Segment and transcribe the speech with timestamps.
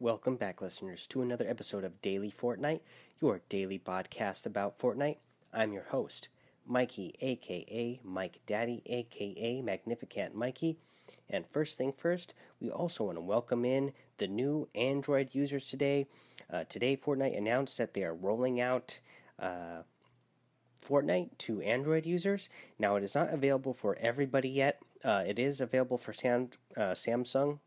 [0.00, 2.82] Welcome back, listeners, to another episode of Daily Fortnite,
[3.20, 5.16] your daily podcast about Fortnite.
[5.52, 6.28] I'm your host,
[6.64, 10.78] Mikey, aka Mike Daddy, aka Magnificent Mikey.
[11.28, 16.06] And first thing first, we also want to welcome in the new Android users today.
[16.48, 19.00] Uh, today, Fortnite announced that they are rolling out
[19.40, 19.82] uh,
[20.80, 22.48] Fortnite to Android users.
[22.78, 24.80] Now, it is not available for everybody yet.
[25.02, 27.58] Uh, it is available for Sam, uh, Samsung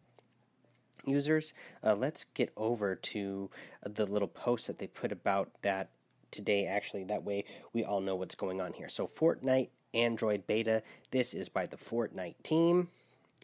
[1.06, 1.54] users.
[1.84, 3.50] Uh, let's get over to
[3.84, 5.90] the little post that they put about that
[6.32, 7.04] today, actually.
[7.04, 8.90] That way, we all know what's going on here.
[8.90, 10.82] So, Fortnite Android beta.
[11.12, 12.90] This is by the Fortnite team.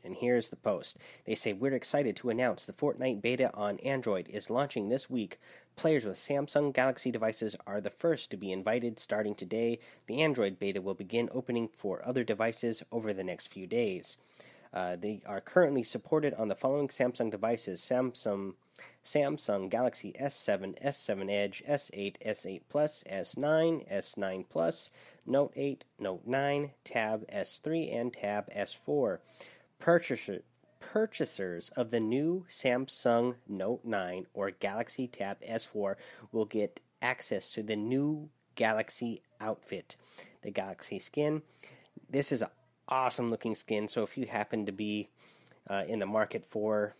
[0.03, 0.97] And here's the post.
[1.25, 5.39] They say, We're excited to announce the Fortnite beta on Android is launching this week.
[5.75, 9.79] Players with Samsung Galaxy devices are the first to be invited starting today.
[10.05, 14.17] The Android beta will begin opening for other devices over the next few days.
[14.73, 18.53] Uh, they are currently supported on the following Samsung devices Samsung.
[19.03, 24.91] Samsung Galaxy S7, S7 Edge, S8, S8 Plus, S9, S9 Plus,
[25.25, 29.19] Note 8, Note 9, Tab S3, and Tab S4.
[29.79, 30.43] Purchaser,
[30.79, 35.95] purchasers of the new Samsung Note 9 or Galaxy Tab S4
[36.31, 39.95] will get access to the new Galaxy outfit,
[40.41, 41.41] the Galaxy skin.
[42.09, 42.49] This is an
[42.87, 45.09] awesome looking skin, so if you happen to be
[45.69, 46.95] uh, in the market for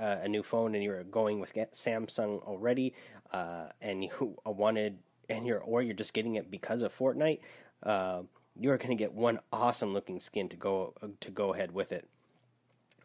[0.00, 2.94] uh, a new phone and you're going with Samsung already,
[3.32, 4.98] uh, and you wanted
[5.28, 7.40] and you're or you're just getting it because of Fortnite,
[7.82, 8.22] uh,
[8.58, 12.08] you're going to get one awesome looking skin to go to go ahead with it.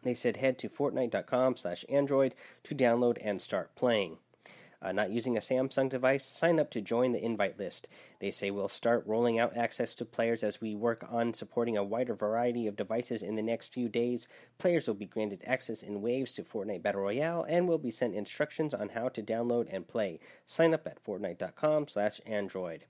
[0.02, 4.18] They said head to fortnite.com/android to download and start playing.
[4.80, 7.88] Uh, not using a Samsung device, sign up to join the invite list.
[8.20, 11.82] They say we'll start rolling out access to players as we work on supporting a
[11.82, 14.28] wider variety of devices in the next few days.
[14.58, 18.14] Players will be granted access in waves to Fortnite Battle Royale and will be sent
[18.14, 20.20] instructions on how to download and play.
[20.46, 22.84] Sign up at fortnite.com/android.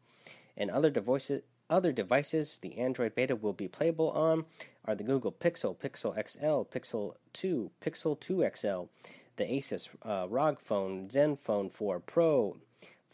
[0.58, 4.46] And other devices other devices the Android beta will be playable on
[4.86, 8.84] are the Google Pixel, Pixel XL, Pixel 2, Pixel 2 XL,
[9.38, 12.56] the Asus uh, ROG Phone, Zenfone 4 Pro,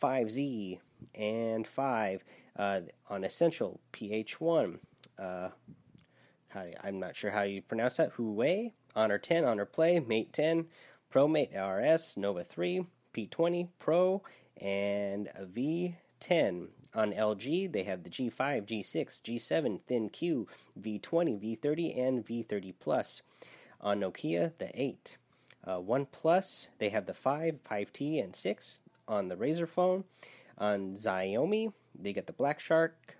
[0.02, 0.80] 5Z,
[1.14, 2.24] and 5
[2.58, 4.78] uh, on Essential PH1.
[5.18, 5.50] Uh,
[6.82, 8.14] I'm not sure how you pronounce that.
[8.14, 10.66] Huawei, Honor 10, Honor Play, Mate 10,
[11.10, 14.22] Pro Mate RS, Nova 3, P20 Pro,
[14.60, 16.68] and V10.
[16.94, 20.46] On LG, they have the G5, G6, G7, ThinQ,
[20.80, 23.22] V20, V30, and V30 Plus.
[23.80, 25.16] On Nokia, the 8.
[25.66, 30.04] Uh, OnePlus, they have the 5, 5T, and 6 on the Razer phone.
[30.58, 33.16] On Xiaomi, they get the Black Shark,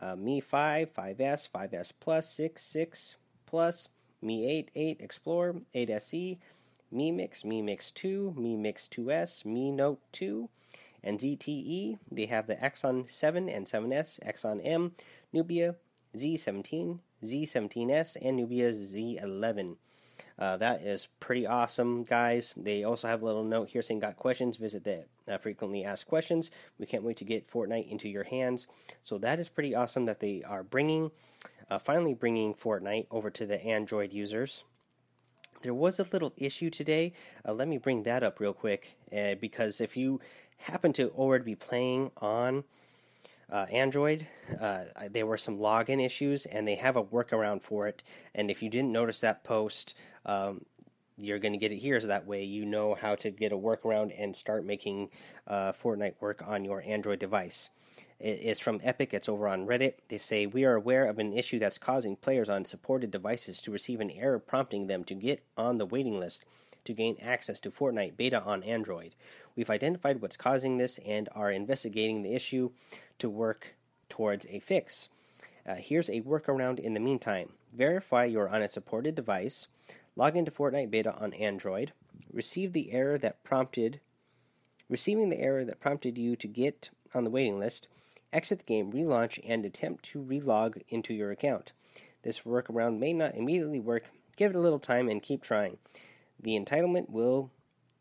[0.00, 3.88] uh, Mi 5, 5S, 5S Plus, 6, 6 Plus,
[4.20, 6.38] Mi 8, 8 Explorer, 8 SE,
[6.90, 10.48] Mi Mix, Mi Mix 2, Mi Mix 2S, Mi Note 2,
[11.02, 11.98] and ZTE.
[12.10, 14.92] They have the Axon 7 and 7S, Axon M,
[15.32, 15.76] Nubia
[16.16, 19.76] Z17, Z17S, and Nubia Z11.
[20.38, 22.52] Uh, that is pretty awesome, guys.
[22.56, 24.56] They also have a little note here saying, Got questions?
[24.56, 26.50] Visit the uh, frequently asked questions.
[26.78, 28.66] We can't wait to get Fortnite into your hands.
[29.00, 31.10] So that is pretty awesome that they are bringing,
[31.70, 34.64] uh, finally bringing Fortnite over to the Android users.
[35.62, 37.14] There was a little issue today.
[37.46, 40.20] Uh, let me bring that up real quick uh, because if you
[40.58, 42.62] happen to already be playing on
[43.50, 44.26] uh, Android,
[44.60, 48.02] uh, there were some login issues, and they have a workaround for it.
[48.34, 49.94] And if you didn't notice that post,
[50.26, 50.64] um,
[51.18, 53.56] you're going to get it here, so that way you know how to get a
[53.56, 55.08] workaround and start making
[55.46, 57.70] uh, Fortnite work on your Android device.
[58.20, 59.14] It is from Epic.
[59.14, 59.94] It's over on Reddit.
[60.08, 63.70] They say we are aware of an issue that's causing players on supported devices to
[63.70, 66.44] receive an error prompting them to get on the waiting list
[66.84, 69.14] to gain access to Fortnite beta on Android.
[69.56, 72.70] We've identified what's causing this and are investigating the issue
[73.18, 73.76] to work
[74.08, 75.08] towards a fix.
[75.66, 77.50] Uh, here's a workaround in the meantime.
[77.76, 79.68] Verify you're on a supported device,
[80.16, 81.92] log into Fortnite beta on Android,
[82.32, 84.00] receive the error that prompted
[84.88, 87.88] receiving the error that prompted you to get on the waiting list,
[88.32, 91.72] exit the game, relaunch, and attempt to relog into your account.
[92.22, 94.04] This workaround may not immediately work.
[94.36, 95.76] Give it a little time and keep trying.
[96.40, 97.50] The entitlement will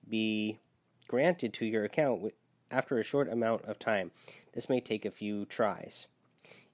[0.08, 0.60] be
[1.08, 2.34] granted to your account
[2.72, 4.12] after a short amount of time.
[4.54, 6.08] This may take a few tries.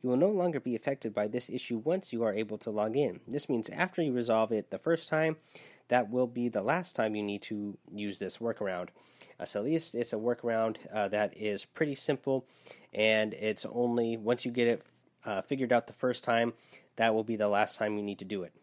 [0.02, 2.96] You will no longer be affected by this issue once you are able to log
[2.98, 3.20] in.
[3.28, 5.38] This means after you resolve it the first time,
[5.90, 8.90] that will be the last time you need to use this workaround.
[9.40, 12.48] Uh, so at least it's a workaround uh, that is pretty simple,
[12.94, 14.84] and it's only once you get it
[15.26, 16.54] uh, figured out the first time,
[16.96, 18.54] that will be the last time you need to do it.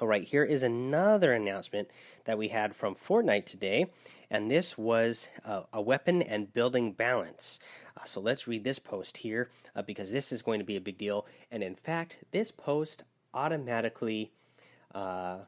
[0.00, 1.88] All right, here is another announcement
[2.24, 3.86] that we had from Fortnite today,
[4.28, 7.60] and this was uh, a weapon and building balance.
[7.96, 10.80] Uh, so let's read this post here uh, because this is going to be a
[10.80, 11.26] big deal.
[11.52, 13.04] And in fact, this post
[13.34, 14.32] automatically
[14.96, 15.38] uh,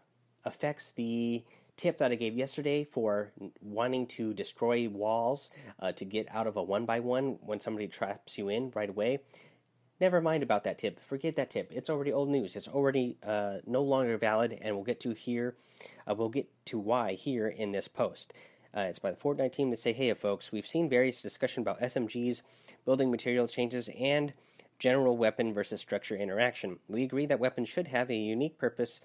[0.45, 1.43] affects the
[1.77, 5.51] tip that I gave yesterday for wanting to destroy walls
[5.81, 8.91] uh, to get out of a one by one when somebody traps you in right
[8.91, 9.19] away.
[9.99, 11.01] Never mind about that tip.
[11.01, 11.73] Forget that tip.
[11.73, 12.55] It's already old news.
[12.55, 15.57] It's already uh, no longer valid, and we'll get to here.
[16.07, 18.35] Uh, we'll get to why here in this post.
[18.77, 21.81] Uh, it's by the Fortnite team to say, "Hey, folks, we've seen various discussion about
[21.81, 22.43] SMGs,
[22.85, 24.35] building material changes, and
[24.79, 26.79] general weapon versus structure interaction.
[26.89, 29.01] We agree that weapons should have a unique purpose,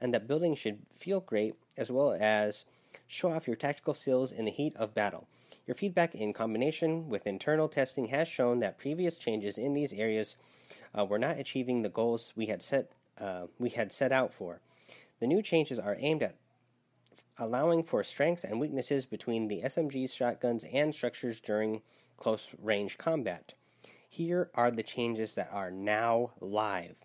[0.00, 2.64] and that building should feel great, as well as
[3.06, 5.28] show off your tactical skills in the heat of battle."
[5.66, 10.36] Your feedback, in combination with internal testing, has shown that previous changes in these areas
[10.98, 14.60] uh, were not achieving the goals we had set uh, we had set out for.
[15.20, 16.34] The new changes are aimed at
[17.38, 21.82] allowing for strengths and weaknesses between the SMG's shotguns and structures during
[22.16, 23.54] close range combat.
[24.08, 26.96] Here are the changes that are now live.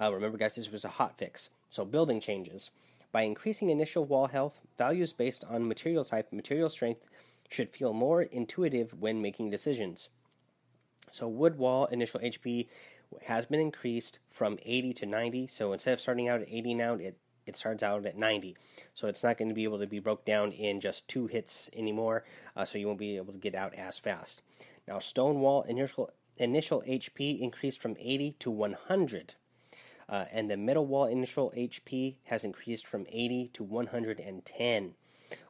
[0.00, 1.50] Uh, remember, guys, this was a hot fix.
[1.68, 2.70] So, building changes.
[3.12, 7.06] By increasing initial wall health, values based on material type, material strength,
[7.50, 10.08] should feel more intuitive when making decisions.
[11.10, 12.68] So, wood wall initial HP
[13.22, 15.48] has been increased from 80 to 90.
[15.48, 18.56] So, instead of starting out at 80 now, it, it starts out at 90.
[18.94, 21.68] So, it's not going to be able to be broke down in just two hits
[21.74, 22.24] anymore.
[22.54, 24.42] Uh, so, you won't be able to get out as fast.
[24.86, 29.34] Now, stone wall initial, initial HP increased from 80 to 100.
[30.08, 34.94] Uh, and the metal wall initial HP has increased from 80 to 110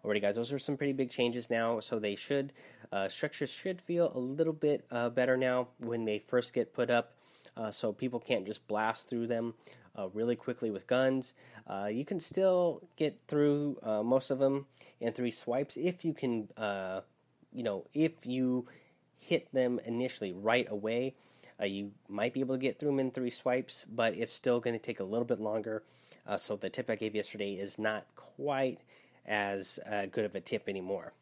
[0.04, 0.36] already, guys.
[0.36, 2.52] Those are some pretty big changes now, so they should
[2.92, 6.90] uh, structures should feel a little bit uh, better now when they first get put
[6.90, 7.14] up.
[7.56, 9.54] Uh, so people can't just blast through them
[9.96, 11.34] uh, really quickly with guns.
[11.66, 14.66] Uh, you can still get through uh, most of them
[15.00, 16.48] in three swipes if you can,
[17.52, 18.66] you know, if you
[19.18, 21.14] hit them initially right away.
[21.60, 24.60] Uh, you might be able to get through them in three swipes, but it's still
[24.60, 25.82] going to take a little bit longer.
[26.26, 28.80] Uh, so the tip I gave yesterday is not quite
[29.26, 31.12] as uh, good of a tip anymore.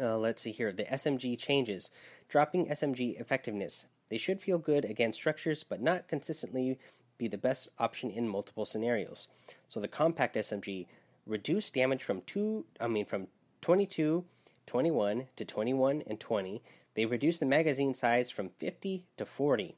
[0.00, 0.72] Uh, let's see here.
[0.72, 1.90] The SMG changes.
[2.28, 3.86] Dropping SMG effectiveness.
[4.08, 6.78] They should feel good against structures, but not consistently
[7.16, 9.28] be the best option in multiple scenarios.
[9.68, 10.86] So the compact SMG
[11.26, 12.64] reduced damage from two.
[12.80, 13.28] I mean from
[13.60, 14.24] 22,
[14.66, 16.62] 21 to 21 and 20.
[16.94, 19.76] They reduced the magazine size from 50 to 40.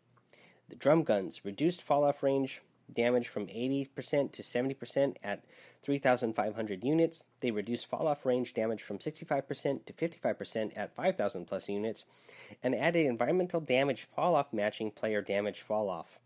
[0.68, 5.44] The drum guns reduced fall off range damage from 80% to 70% at
[5.82, 7.24] 3,500 units.
[7.40, 12.04] They reduced fall off range damage from 65% to 55% at 5,000 plus units,
[12.62, 16.18] and added environmental damage fall off matching player damage fall off.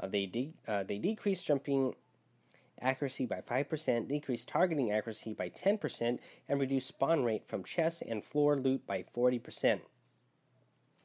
[0.00, 1.94] Uh, they, de- uh, they decreased jumping
[2.80, 6.18] accuracy by 5%, decreased targeting accuracy by 10%,
[6.48, 9.80] and reduced spawn rate from chest and floor loot by 40%.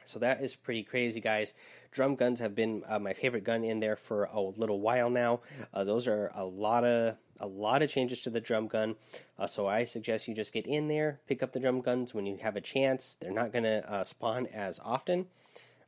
[0.10, 1.54] So that is pretty crazy, guys.
[1.92, 5.42] Drum guns have been uh, my favorite gun in there for a little while now.
[5.74, 8.96] Uh, those are a lot of a lot of changes to the drum gun.
[9.38, 12.26] Uh, so I suggest you just get in there, pick up the drum guns when
[12.26, 13.16] you have a chance.
[13.16, 15.28] They're not going to uh, spawn as often,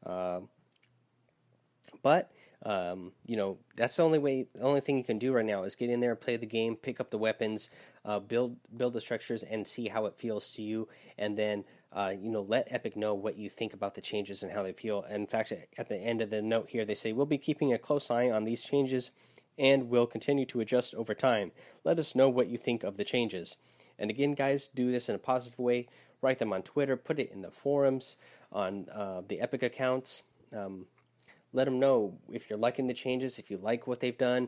[0.06, 0.42] uh,
[2.02, 2.32] but
[2.64, 4.48] um, you know that's the only way.
[4.54, 6.76] The only thing you can do right now is get in there, play the game,
[6.76, 7.70] pick up the weapons,
[8.06, 10.88] uh, build build the structures, and see how it feels to you,
[11.18, 11.64] and then
[11.94, 14.72] uh, you know, let Epic know what you think about the changes and how they
[14.72, 15.04] feel.
[15.04, 17.74] And in fact, at the end of the note here, they say, We'll be keeping
[17.74, 19.12] a close eye on these changes
[19.58, 21.52] and we'll continue to adjust over time.
[21.84, 23.58] Let us know what you think of the changes.
[24.00, 25.88] And again, guys, do this in a positive way.
[26.22, 28.18] Write them on Twitter, put it in the forums,
[28.52, 30.24] on uh, the Epic accounts.
[30.56, 30.86] Um,
[31.54, 34.48] let them know if you're liking the changes, if you like what they've done,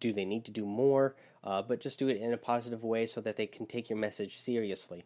[0.00, 1.16] do they need to do more?
[1.42, 3.98] Uh, but just do it in a positive way so that they can take your
[3.98, 5.04] message seriously.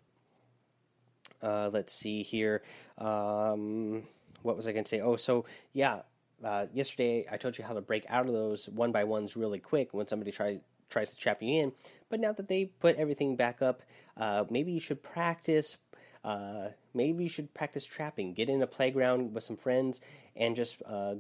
[1.43, 2.63] Uh, let's see here.
[2.99, 4.03] Um,
[4.43, 5.01] what was I going to say?
[5.01, 6.01] Oh, so yeah,
[6.45, 9.59] uh, yesterday I told you how to break out of those one by ones really
[9.59, 11.73] quick when somebody tries tries to trap you in.
[12.09, 13.83] But now that they put everything back up,
[14.17, 15.77] uh, maybe you should practice.
[16.25, 18.35] Uh, maybe you should practice trapping.
[18.35, 20.01] Get in a playground with some friends
[20.37, 21.15] and just uh,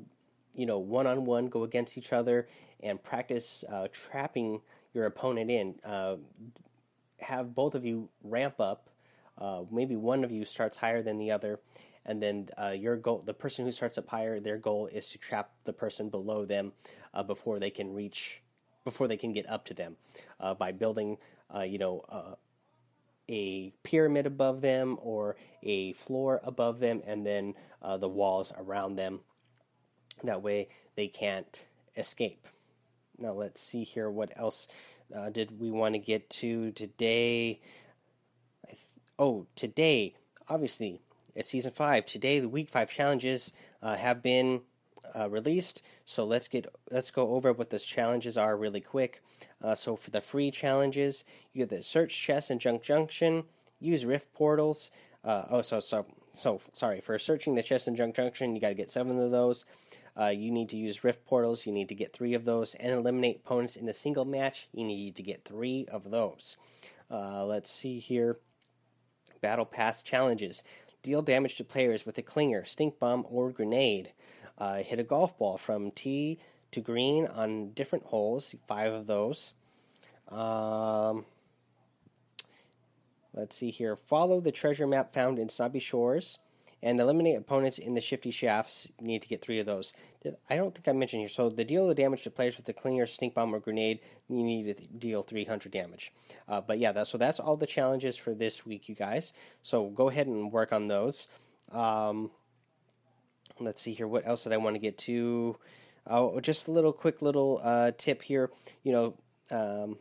[0.54, 2.48] you know one on one go against each other
[2.82, 4.60] and practice uh, trapping
[4.94, 5.74] your opponent in.
[7.18, 8.88] have both of you ramp up
[9.38, 11.60] uh, maybe one of you starts higher than the other,
[12.04, 15.18] and then uh, your goal, the person who starts up higher, their goal is to
[15.18, 16.72] trap the person below them
[17.12, 18.42] uh, before they can reach,
[18.84, 19.96] before they can get up to them,
[20.40, 21.18] uh, by building,
[21.54, 22.34] uh, you know, uh,
[23.28, 27.54] a pyramid above them or a floor above them, and then
[27.98, 29.20] the walls around them.
[30.24, 31.64] That way, they can't
[31.96, 32.46] escape.
[33.18, 34.10] now let's see here.
[34.10, 34.68] What else
[35.32, 37.60] did we want to get to today?
[39.18, 40.14] Oh, today,
[40.46, 41.00] obviously,
[41.34, 42.04] it's season five.
[42.04, 44.60] Today, the week five challenges uh, have been
[45.18, 45.80] uh, released.
[46.04, 49.22] So let's get let's go over what those challenges are really quick.
[49.62, 53.44] Uh, so for the free challenges, you get the search chest and junk junction,
[53.80, 54.90] use rift portals.
[55.24, 56.04] Uh, oh, so so
[56.34, 58.54] so sorry for searching the chest and junk junction.
[58.54, 59.64] You got to get seven of those.
[60.18, 61.64] Uh, you need to use rift portals.
[61.64, 64.68] You need to get three of those and eliminate opponents in a single match.
[64.74, 66.58] You need to get three of those.
[67.10, 68.38] Uh, let's see here.
[69.46, 70.64] Battle Pass challenges.
[71.04, 74.10] Deal damage to players with a clinger, stink bomb, or grenade.
[74.58, 76.40] Uh, hit a golf ball from tee
[76.72, 79.52] to green on different holes, five of those.
[80.30, 81.26] Um,
[83.34, 83.94] let's see here.
[83.94, 86.40] Follow the treasure map found in Snobby Shores
[86.86, 88.86] and eliminate opponents in the shifty shafts.
[89.00, 89.92] You need to get three of those.
[90.48, 91.28] I don't think I mentioned here.
[91.28, 94.44] So the deal the damage to players with the clinger, stink bomb, or grenade, you
[94.44, 96.12] need to deal 300 damage.
[96.48, 99.32] Uh, but yeah, that's, so that's all the challenges for this week, you guys.
[99.62, 101.26] So go ahead and work on those.
[101.72, 102.30] Um,
[103.58, 104.06] let's see here.
[104.06, 105.56] What else did I want to get to?
[106.06, 108.52] Oh, just a little quick little uh, tip here.
[108.84, 109.14] You know,
[109.50, 109.98] um,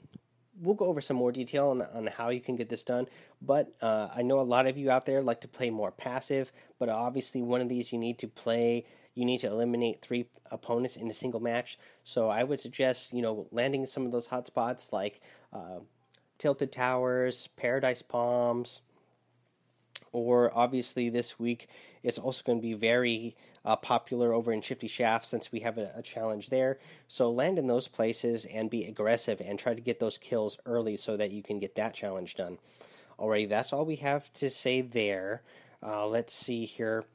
[0.62, 3.08] we'll go over some more detail on, on how you can get this done.
[3.42, 6.52] But uh, I know a lot of you out there like to play more passive.
[6.80, 8.86] But obviously, one of these you need to play.
[9.14, 11.78] You need to eliminate three opponents in a single match.
[12.04, 15.22] So I would suggest you know landing some of those hot spots like
[15.54, 15.80] uh,
[16.38, 18.82] tilted towers, paradise palms
[20.16, 21.68] or obviously this week
[22.04, 25.78] it's also going to be very uh, popular over in Shifty Shaft since we have
[25.78, 26.78] a, a, challenge there.
[27.08, 30.98] So land in those places and be aggressive and try to get those kills early
[30.98, 32.60] so that you can get that challenge done.
[33.20, 35.42] Alrighty, that's all we have to say there.
[35.82, 37.06] Uh, let's see here.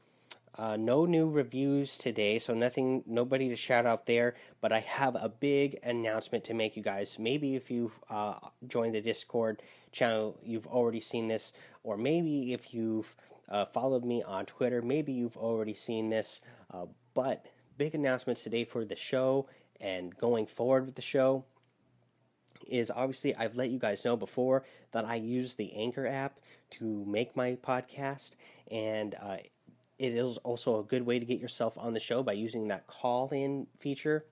[0.61, 4.35] Uh, no new reviews today, so nothing, nobody to shout out there.
[4.61, 7.19] But I have a big announcement to make, you guys.
[7.19, 8.35] Maybe if you uh,
[8.69, 13.17] joined the Discord channel, you've already seen this, or maybe if you've
[13.49, 16.43] uh, followed me on Twitter, maybe you've already seen this.
[16.71, 17.47] Uh, but
[17.79, 19.49] big announcements today for the show
[19.81, 21.43] and going forward with the show
[22.69, 26.39] is obviously I've let you guys know before that I use the Anchor app
[26.73, 28.33] to make my podcast,
[28.71, 29.39] and uh,
[30.01, 32.87] it is also a good way to get yourself on the show by using that
[32.87, 34.25] call in feature.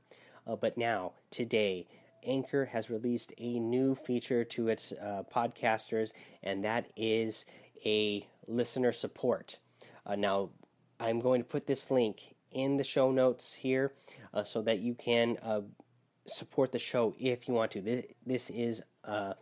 [0.46, 1.86] Uh, but now, today,
[2.26, 7.44] Anchor has released a new feature to its uh, podcasters, and that is
[7.84, 9.58] a listener support.
[10.06, 10.48] Uh, now,
[11.00, 13.92] I'm going to put this link in the show notes here
[14.32, 15.60] uh, so that you can uh,
[16.26, 17.82] support the show if you want to.
[17.82, 19.34] This, this is uh,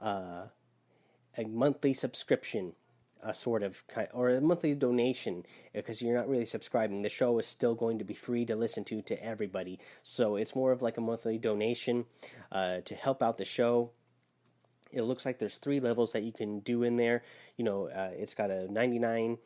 [0.00, 2.72] a monthly subscription
[3.22, 7.02] a sort of or a monthly donation because you're not really subscribing.
[7.02, 10.54] The show is still going to be free to listen to to everybody, so it's
[10.54, 12.04] more of like a monthly donation
[12.52, 13.90] uh, to help out the show.
[14.92, 17.22] It looks like there's three levels that you can do in there.
[17.56, 19.38] You know, uh, it's got a 99,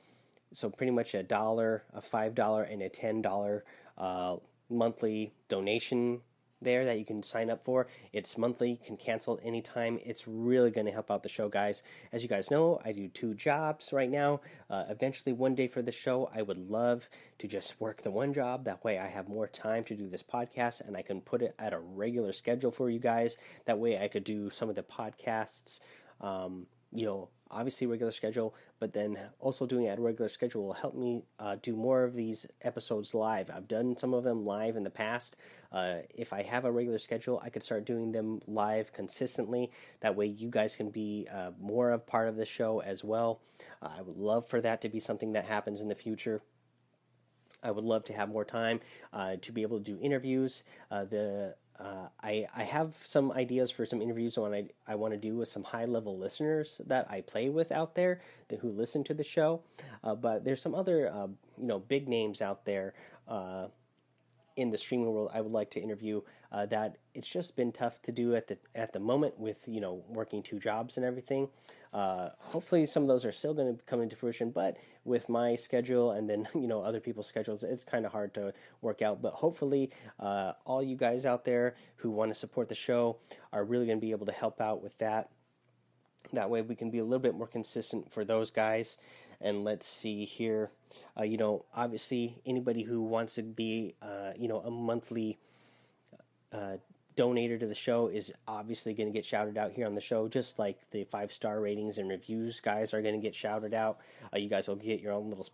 [0.52, 3.64] so pretty much a dollar, a five dollar, and a ten dollar
[3.98, 4.36] uh,
[4.70, 6.20] monthly donation
[6.64, 7.86] there that you can sign up for.
[8.12, 9.98] It's monthly, can cancel anytime.
[10.04, 11.82] It's really going to help out the show, guys.
[12.12, 14.40] As you guys know, I do two jobs right now.
[14.70, 18.32] Uh, eventually, one day for the show, I would love to just work the one
[18.32, 18.64] job.
[18.64, 21.54] That way, I have more time to do this podcast and I can put it
[21.58, 23.36] at a regular schedule for you guys.
[23.66, 25.80] That way, I could do some of the podcasts.
[26.20, 30.72] Um, you know, obviously regular schedule, but then also doing it at regular schedule will
[30.72, 33.48] help me uh, do more of these episodes live.
[33.54, 35.36] I've done some of them live in the past.
[35.72, 39.70] Uh, if I have a regular schedule, I could start doing them live consistently.
[40.00, 43.40] That way, you guys can be uh, more of part of the show as well.
[43.80, 46.42] I would love for that to be something that happens in the future.
[47.62, 48.80] I would love to have more time
[49.12, 50.64] uh, to be able to do interviews.
[50.90, 55.12] Uh, the uh, I I have some ideas for some interviews on I I want
[55.12, 58.70] to do with some high level listeners that I play with out there that, who
[58.70, 59.62] listen to the show.
[60.02, 61.26] Uh, but there's some other uh,
[61.58, 62.94] you know big names out there
[63.28, 63.66] uh,
[64.56, 66.20] in the streaming world I would like to interview
[66.52, 69.80] uh, that it's just been tough to do at the at the moment with you
[69.80, 71.48] know working two jobs and everything.
[71.92, 75.54] Uh, hopefully, some of those are still going to come into fruition, but with my
[75.56, 79.20] schedule and then you know other people's schedules, it's kind of hard to work out.
[79.20, 83.18] But hopefully, uh, all you guys out there who want to support the show
[83.52, 85.30] are really going to be able to help out with that.
[86.32, 88.96] That way, we can be a little bit more consistent for those guys.
[89.40, 90.70] And let's see here.
[91.18, 95.38] Uh, you know, obviously, anybody who wants to be, uh, you know, a monthly
[96.52, 96.76] uh,
[97.16, 100.28] donator to the show is obviously going to get shouted out here on the show,
[100.28, 103.98] just like the five star ratings and reviews guys are going to get shouted out.
[104.32, 105.46] Uh, you guys will get your own little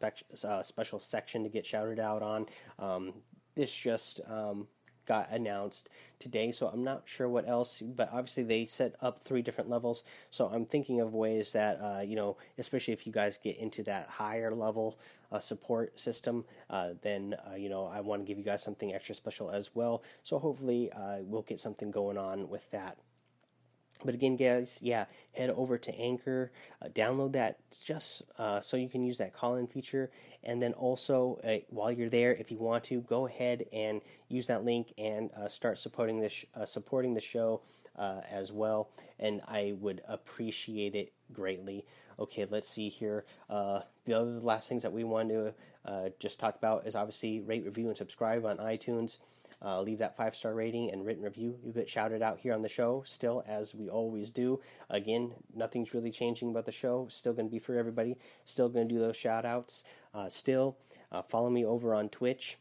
[0.45, 2.47] uh, special section to get shouted out on.
[2.79, 3.13] Um,
[3.55, 4.67] this just um,
[5.11, 5.91] got announced
[6.21, 7.83] today, so I'm not sure what else.
[7.83, 12.01] But obviously, they set up three different levels, so I'm thinking of ways that uh,
[12.03, 15.01] you know, especially if you guys get into that higher level
[15.33, 18.95] uh, support system, uh, then uh, you know I want to give you guys something
[18.95, 20.05] extra special as well.
[20.23, 22.97] So hopefully, uh, we'll get something going on with that.
[24.05, 26.53] But again, guys, yeah, head over to Anchor,
[26.83, 30.11] uh, download that just uh, so you can use that call in feature.
[30.43, 34.47] And then also, uh, while you're there, if you want to, go ahead and use
[34.47, 37.63] that link and uh, start supporting this uh, supporting the show
[37.97, 38.91] uh, as well.
[39.19, 41.85] And I would appreciate it greatly.
[42.19, 43.25] Okay, let's see here.
[43.49, 45.55] the other last things that we want to
[46.19, 49.19] just talk about is obviously rate, review, and subscribe on iTunes.
[49.63, 51.59] Uh, leave that five star rating and written review.
[51.63, 54.61] You get shouted out here on the show, still, as we always do.
[54.89, 57.09] Again, nothing's really changing about the show.
[57.11, 58.17] Still going to be for everybody.
[58.47, 59.85] Still going to do those shout outs.
[60.15, 60.79] Uh, still,
[61.13, 62.59] uh, follow me over on Twitch.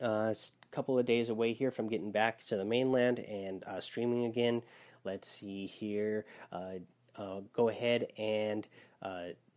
[0.00, 0.34] A uh,
[0.70, 4.62] couple of days away here from getting back to the mainland and uh, streaming again.
[5.04, 6.24] Let's see here.
[6.50, 8.66] Uh, go ahead and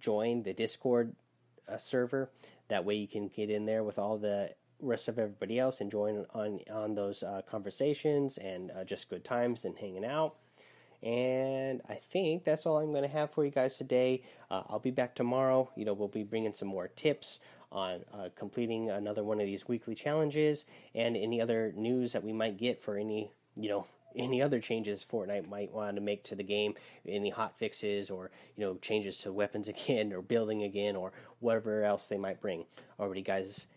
[0.01, 1.15] join the Discord
[1.77, 2.29] server.
[2.67, 5.91] That way you can get in there with all the rest of everybody else and
[5.91, 10.35] join on on those uh, conversations and uh, just good times and hanging out.
[11.03, 14.23] And I think that's all I'm going to have for you guys today.
[14.49, 15.69] Uh, I'll be back tomorrow.
[15.75, 17.41] You know, we'll be bringing some more tips
[17.71, 20.65] on uh, completing another one of these weekly challenges
[20.95, 25.05] and any other news that we might get for any, you know, any other changes
[25.09, 26.73] Fortnite might want to make to the game,
[27.07, 31.83] any hot fixes or you know changes to weapons again or building again or whatever
[31.83, 32.65] else they might bring.
[32.99, 33.67] Alrighty, guys.